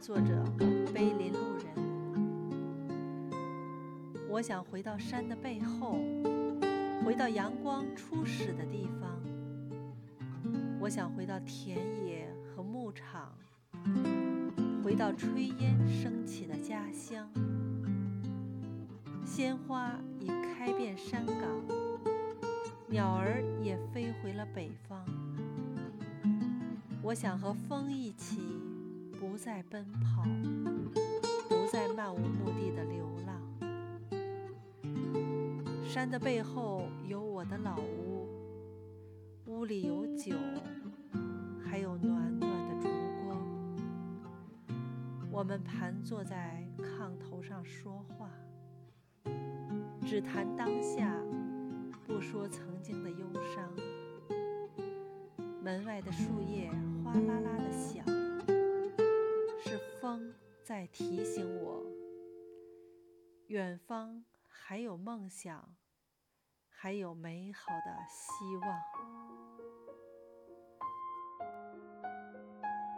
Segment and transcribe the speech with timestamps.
[0.00, 0.42] 作者：
[0.94, 1.66] 碑林路人。
[4.30, 5.98] 我想回到山的背后，
[7.04, 9.20] 回到阳光初始的地方。
[10.80, 13.30] 我想回到田野和牧场，
[14.82, 17.28] 回到炊烟升起的家乡。
[19.26, 21.36] 鲜花已开遍山岗，
[22.88, 25.04] 鸟儿也飞回了北方。
[27.02, 28.40] 我想和风一起，
[29.30, 30.24] 不再奔跑，
[31.48, 33.40] 不再漫无目的的流浪。
[35.84, 38.26] 山的背后有我的老屋，
[39.46, 40.34] 屋里有酒，
[41.64, 42.88] 还有暖暖的烛
[43.24, 43.40] 光。
[45.30, 48.28] 我们盘坐在炕头上说话，
[50.04, 51.14] 只谈当下，
[52.04, 53.70] 不说曾经的忧伤。
[55.62, 56.68] 门外的树叶
[57.04, 58.04] 哗啦啦的响，
[60.80, 61.84] 在提醒我，
[63.48, 65.76] 远方还有梦想，
[66.70, 69.49] 还有美好的希望。